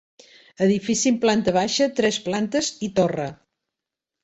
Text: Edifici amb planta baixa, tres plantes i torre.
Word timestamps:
Edifici 0.67 1.11
amb 1.15 1.21
planta 1.25 1.53
baixa, 1.59 1.89
tres 2.01 2.19
plantes 2.31 2.73
i 2.89 2.93
torre. 3.03 3.31